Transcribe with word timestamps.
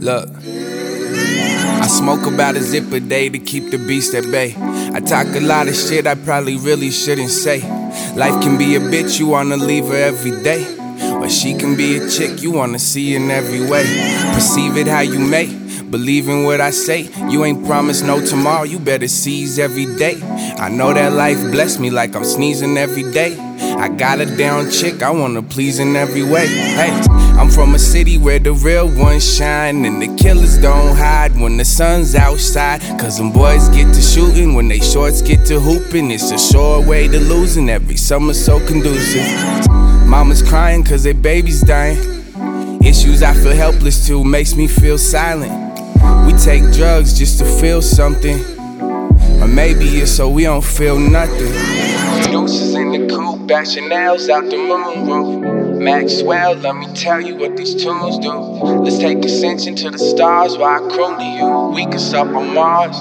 Look. 0.00 0.30
I 0.42 1.86
smoke 1.86 2.26
about 2.26 2.56
a 2.56 2.62
zip 2.62 2.90
a 2.90 3.00
day 3.00 3.28
to 3.28 3.38
keep 3.38 3.70
the 3.70 3.76
beast 3.76 4.14
at 4.14 4.24
bay. 4.30 4.54
I 4.56 5.00
talk 5.00 5.26
a 5.36 5.40
lot 5.40 5.68
of 5.68 5.74
shit 5.74 6.06
I 6.06 6.14
probably 6.14 6.56
really 6.56 6.90
shouldn't 6.90 7.28
say. 7.28 7.60
Life 8.16 8.42
can 8.42 8.56
be 8.56 8.76
a 8.76 8.80
bitch, 8.80 9.20
you 9.20 9.26
wanna 9.26 9.58
leave 9.58 9.88
her 9.88 9.94
every 9.94 10.42
day. 10.42 10.64
Or 11.20 11.28
she 11.28 11.54
can 11.54 11.76
be 11.76 11.98
a 11.98 12.08
chick 12.08 12.40
you 12.40 12.50
wanna 12.50 12.78
see 12.78 13.14
in 13.14 13.30
every 13.30 13.60
way. 13.60 13.84
Perceive 14.32 14.78
it 14.78 14.86
how 14.86 15.00
you 15.00 15.18
may. 15.18 15.59
Believe 15.90 16.28
in 16.28 16.44
what 16.44 16.60
I 16.60 16.70
say. 16.70 17.08
You 17.28 17.44
ain't 17.44 17.64
promised 17.66 18.04
no 18.04 18.24
tomorrow, 18.24 18.64
you 18.64 18.78
better 18.78 19.08
seize 19.08 19.58
every 19.58 19.86
day. 19.96 20.20
I 20.58 20.68
know 20.68 20.92
that 20.92 21.12
life 21.12 21.40
blessed 21.50 21.80
me 21.80 21.90
like 21.90 22.14
I'm 22.14 22.24
sneezing 22.24 22.76
every 22.76 23.10
day. 23.12 23.36
I 23.80 23.88
got 23.88 24.20
a 24.20 24.26
down 24.36 24.70
chick, 24.70 25.02
I 25.02 25.10
wanna 25.10 25.42
please 25.42 25.78
in 25.78 25.96
every 25.96 26.22
way. 26.22 26.46
Hey, 26.46 26.90
I'm 27.38 27.48
from 27.50 27.74
a 27.74 27.78
city 27.78 28.18
where 28.18 28.38
the 28.38 28.52
real 28.52 28.88
ones 28.98 29.24
shine 29.36 29.84
and 29.84 30.02
the 30.02 30.14
killers 30.22 30.58
don't 30.58 30.96
hide 30.96 31.38
when 31.40 31.56
the 31.56 31.64
sun's 31.64 32.14
outside. 32.14 32.80
Cause 33.00 33.16
them 33.18 33.32
boys 33.32 33.68
get 33.70 33.94
to 33.94 34.02
shooting 34.02 34.54
when 34.54 34.68
they 34.68 34.80
shorts 34.80 35.22
get 35.22 35.46
to 35.46 35.60
hooping. 35.60 36.10
It's 36.10 36.30
a 36.30 36.38
sure 36.38 36.86
way 36.86 37.08
to 37.08 37.18
losing 37.18 37.70
every 37.70 37.96
summer 37.96 38.34
so 38.34 38.64
conducive. 38.66 39.26
Mama's 40.06 40.42
crying 40.42 40.84
cause 40.84 41.04
their 41.04 41.14
baby's 41.14 41.62
dying. 41.62 42.19
Issues 42.82 43.22
I 43.22 43.34
feel 43.34 43.52
helpless 43.52 44.06
to 44.06 44.24
makes 44.24 44.54
me 44.54 44.66
feel 44.66 44.96
silent. 44.96 45.52
We 46.26 46.32
take 46.38 46.62
drugs 46.72 47.16
just 47.16 47.38
to 47.40 47.44
feel 47.44 47.82
something. 47.82 48.40
Or 49.42 49.46
maybe 49.46 49.84
it's 49.98 50.10
so 50.10 50.30
we 50.30 50.44
don't 50.44 50.64
feel 50.64 50.98
nothing. 50.98 51.52
Deuces 52.32 52.74
in 52.74 52.90
the 52.92 53.06
coupe, 53.14 53.46
back 53.46 53.66
Chanel's 53.66 54.30
out 54.30 54.44
the 54.44 54.56
moon 54.56 55.06
roof. 55.06 55.78
Maxwell, 55.78 56.54
let 56.54 56.74
me 56.74 56.86
tell 56.94 57.20
you 57.20 57.36
what 57.36 57.54
these 57.54 57.74
tunes 57.74 58.18
do. 58.18 58.32
Let's 58.32 58.98
take 58.98 59.24
ascension 59.26 59.76
to 59.76 59.90
the 59.90 59.98
stars 59.98 60.56
while 60.56 60.82
I 60.82 60.88
croon 60.94 61.18
to 61.18 61.24
you. 61.24 61.74
We 61.74 61.84
can 61.84 61.98
stop 61.98 62.28
on 62.28 62.54
Mars 62.54 62.96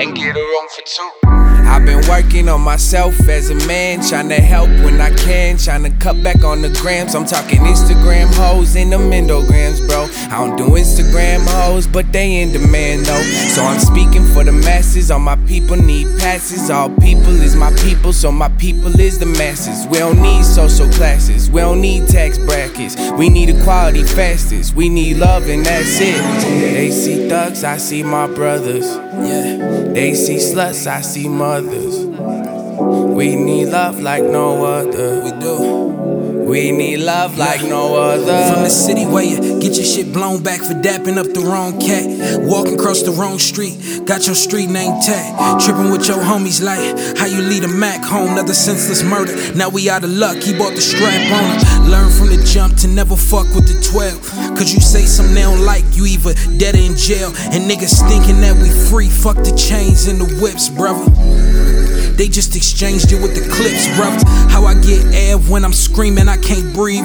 and 0.00 0.14
get 0.14 0.36
a 0.36 0.40
room 0.40 0.68
for 0.74 0.82
two. 0.82 1.37
I've 1.68 1.84
been 1.84 2.00
working 2.08 2.48
on 2.48 2.62
myself 2.62 3.28
as 3.28 3.50
a 3.50 3.54
man, 3.66 4.00
trying 4.00 4.30
to 4.30 4.40
help 4.40 4.68
when 4.68 5.00
I 5.00 5.14
can, 5.14 5.58
trying 5.58 5.82
to 5.84 5.90
cut 5.98 6.20
back 6.22 6.42
on 6.42 6.62
the 6.62 6.70
grams. 6.80 7.14
I'm 7.14 7.26
talking 7.26 7.60
Instagram 7.60 8.34
hoes 8.34 8.74
and 8.74 8.90
the 8.90 8.96
Mendograms, 8.96 9.86
bro. 9.86 10.08
I 10.34 10.44
don't 10.44 10.56
do 10.56 10.64
Instagram 10.76 11.46
hoes, 11.46 11.86
but 11.86 12.10
they 12.10 12.40
in 12.40 12.52
demand 12.52 13.04
though. 13.04 13.22
So 13.54 13.62
I'm 13.62 13.78
speaking 13.80 14.24
for 14.24 14.44
the 14.44 14.52
masses. 14.98 15.10
All 15.10 15.20
my 15.20 15.36
people 15.46 15.76
need 15.76 16.06
passes. 16.18 16.70
All 16.70 16.90
people 16.90 17.40
is 17.42 17.54
my 17.54 17.72
people, 17.76 18.12
so 18.12 18.32
my 18.32 18.48
people 18.58 18.98
is 19.00 19.18
the 19.18 19.26
masses. 19.26 19.86
We 19.86 19.98
don't 19.98 20.20
need 20.20 20.44
social 20.44 20.88
classes, 20.90 21.50
we 21.50 21.60
don't 21.60 21.80
need 21.80 22.08
tax 22.08 22.38
brackets. 22.38 22.96
We 23.12 23.28
need 23.28 23.50
equality 23.50 24.04
fastest. 24.04 24.74
We 24.74 24.88
need 24.88 25.18
love, 25.18 25.48
and 25.48 25.64
that's 25.64 26.00
it. 26.00 26.20
They 26.74 26.90
see 26.90 27.28
thugs, 27.28 27.64
I 27.64 27.78
see 27.78 28.02
my 28.02 28.26
brothers. 28.26 28.86
Yeah, 28.86 29.92
they 29.92 30.14
see 30.14 30.36
sluts, 30.36 30.86
I 30.86 31.00
see 31.02 31.28
mothers. 31.28 32.06
We 32.80 33.34
need 33.34 33.66
love 33.66 34.00
like 34.00 34.22
no 34.22 34.64
other. 34.64 35.24
We 35.24 35.30
do. 35.40 36.08
We 36.48 36.72
need 36.72 36.98
love 36.98 37.36
like 37.36 37.62
no 37.62 37.96
other. 37.96 38.54
From 38.54 38.62
the 38.62 38.70
city 38.70 39.04
where 39.04 39.24
you 39.24 39.57
shit 39.88 40.12
blown 40.12 40.42
back 40.42 40.60
for 40.60 40.74
dapping 40.74 41.16
up 41.16 41.26
the 41.32 41.40
wrong 41.40 41.80
cat. 41.80 42.04
Walking 42.42 42.74
across 42.74 43.02
the 43.02 43.12
wrong 43.12 43.38
street, 43.38 44.04
got 44.04 44.26
your 44.26 44.34
street 44.34 44.68
name 44.68 45.00
tag. 45.00 45.60
Tripping 45.60 45.90
with 45.90 46.06
your 46.06 46.18
homies 46.18 46.62
like 46.62 46.78
how 47.16 47.26
you 47.26 47.40
lead 47.40 47.64
a 47.64 47.68
Mac 47.68 48.04
home, 48.04 48.32
another 48.32 48.52
senseless 48.52 49.02
murder. 49.02 49.32
Now 49.54 49.68
we 49.68 49.88
out 49.88 50.04
of 50.04 50.10
luck, 50.10 50.36
he 50.36 50.56
bought 50.56 50.74
the 50.74 50.82
strap 50.82 51.24
on. 51.32 51.88
Learn 51.90 52.10
from 52.10 52.28
the 52.28 52.42
jump 52.44 52.76
to 52.78 52.88
never 52.88 53.16
fuck 53.16 53.46
with 53.54 53.66
the 53.66 53.80
12. 53.80 54.58
Cause 54.58 54.74
you 54.74 54.80
say 54.80 55.06
something 55.06 55.34
they 55.34 55.42
don't 55.42 55.64
like, 55.64 55.84
you 55.96 56.04
either 56.04 56.34
dead 56.58 56.74
in 56.74 56.94
jail. 56.96 57.32
And 57.54 57.64
niggas 57.64 58.04
thinking 58.08 58.40
that 58.42 58.56
we 58.60 58.68
free, 58.90 59.08
fuck 59.08 59.36
the 59.36 59.56
chains 59.56 60.06
and 60.06 60.20
the 60.20 60.28
whips, 60.42 60.68
brother. 60.68 61.08
They 62.18 62.26
just 62.26 62.56
exchanged 62.56 63.12
it 63.12 63.22
with 63.22 63.38
the 63.38 63.46
clips, 63.46 63.86
bruv. 63.94 64.18
Get 64.88 65.04
air 65.12 65.36
when 65.36 65.66
I'm 65.66 65.74
screaming, 65.74 66.28
I 66.28 66.38
can't 66.38 66.72
breathe. 66.72 67.04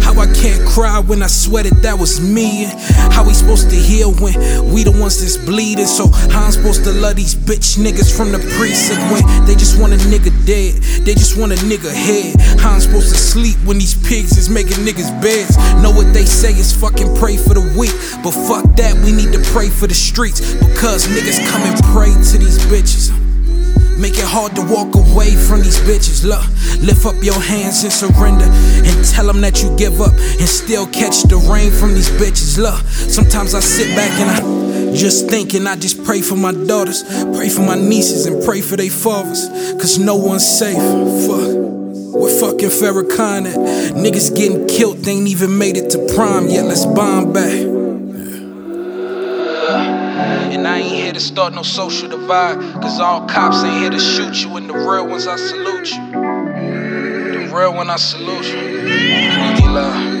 How 0.00 0.14
I 0.14 0.26
can't 0.26 0.62
cry 0.68 1.00
when 1.00 1.24
I 1.24 1.26
sweated 1.26 1.72
that 1.82 1.98
was 1.98 2.20
me. 2.20 2.66
How 3.10 3.26
we 3.26 3.34
supposed 3.34 3.68
to 3.70 3.74
heal 3.74 4.14
when 4.22 4.38
we 4.72 4.84
the 4.84 4.92
ones 4.92 5.18
that's 5.18 5.36
bleeding. 5.36 5.86
So 5.86 6.06
how 6.30 6.44
I'm 6.44 6.52
supposed 6.52 6.84
to 6.84 6.92
love 6.92 7.16
these 7.16 7.34
bitch 7.34 7.82
niggas 7.82 8.16
from 8.16 8.30
the 8.30 8.38
precinct 8.54 9.02
when 9.10 9.26
they 9.44 9.56
just 9.56 9.76
want 9.80 9.92
a 9.92 9.96
nigga 10.06 10.30
dead. 10.46 10.78
They 11.04 11.14
just 11.14 11.36
want 11.36 11.50
a 11.50 11.56
nigga 11.66 11.90
head. 11.90 12.38
How 12.60 12.74
I'm 12.74 12.80
supposed 12.80 13.10
to 13.10 13.18
sleep 13.18 13.58
when 13.66 13.78
these 13.78 13.98
pigs 14.06 14.38
is 14.38 14.48
making 14.48 14.86
niggas 14.86 15.10
beds. 15.20 15.58
Know 15.82 15.90
what 15.90 16.14
they 16.14 16.26
say 16.26 16.52
is 16.52 16.72
fucking 16.72 17.16
pray 17.16 17.36
for 17.36 17.54
the 17.54 17.74
weak. 17.74 17.98
But 18.22 18.38
fuck 18.46 18.76
that, 18.76 18.94
we 19.02 19.10
need 19.10 19.32
to 19.32 19.42
pray 19.50 19.68
for 19.68 19.88
the 19.88 19.98
streets. 19.98 20.54
Because 20.54 21.08
niggas 21.08 21.42
come 21.50 21.62
and 21.62 21.74
pray 21.90 22.14
to 22.30 22.38
these 22.38 22.62
bitches. 22.70 23.25
Make 23.98 24.18
it 24.18 24.28
hard 24.28 24.54
to 24.56 24.62
walk 24.62 24.94
away 24.94 25.34
from 25.34 25.62
these 25.62 25.80
bitches. 25.80 26.22
Look, 26.22 26.44
lift 26.84 27.06
up 27.06 27.16
your 27.24 27.40
hands 27.40 27.82
and 27.82 27.92
surrender. 27.92 28.44
And 28.44 29.04
tell 29.06 29.26
them 29.26 29.40
that 29.40 29.62
you 29.62 29.74
give 29.76 30.00
up 30.00 30.12
and 30.12 30.48
still 30.48 30.86
catch 30.86 31.22
the 31.22 31.38
rain 31.50 31.70
from 31.70 31.94
these 31.94 32.10
bitches. 32.10 32.58
Look, 32.58 32.78
sometimes 32.86 33.54
I 33.54 33.60
sit 33.60 33.96
back 33.96 34.12
and 34.20 34.30
I 34.30 34.94
just 34.94 35.28
think 35.28 35.54
and 35.54 35.66
I 35.66 35.76
just 35.76 36.04
pray 36.04 36.20
for 36.20 36.36
my 36.36 36.52
daughters, 36.52 37.04
pray 37.34 37.48
for 37.48 37.62
my 37.62 37.74
nieces, 37.74 38.26
and 38.26 38.44
pray 38.44 38.60
for 38.60 38.76
their 38.76 38.90
fathers. 38.90 39.48
Cause 39.80 39.98
no 39.98 40.16
one's 40.16 40.46
safe. 40.46 40.76
Fuck. 41.26 41.56
We're 42.16 42.40
fucking 42.40 42.70
Farrakhan 42.70 43.46
at. 43.46 43.94
Niggas 43.94 44.36
getting 44.36 44.66
killed, 44.66 44.98
they 44.98 45.12
ain't 45.12 45.28
even 45.28 45.56
made 45.56 45.76
it 45.76 45.90
to 45.90 46.14
prime 46.14 46.48
yet. 46.48 46.64
Let's 46.64 46.86
bomb 46.86 47.32
back. 47.32 47.75
And 50.66 50.74
I 50.74 50.78
ain't 50.80 50.96
here 50.96 51.12
to 51.12 51.20
start 51.20 51.54
no 51.54 51.62
social 51.62 52.08
divide. 52.08 52.58
Cause 52.82 52.98
all 52.98 53.28
cops 53.28 53.62
ain't 53.62 53.82
here 53.82 53.90
to 53.90 54.00
shoot 54.00 54.42
you. 54.42 54.56
And 54.56 54.68
the 54.68 54.74
real 54.74 55.06
ones, 55.06 55.28
I 55.28 55.36
salute 55.36 55.92
you. 55.92 56.10
The 56.10 57.52
real 57.54 57.72
one, 57.72 57.88
I 57.88 57.94
salute 57.94 58.46
you. 58.46 58.82
Need 58.82 59.70
love. 59.70 60.15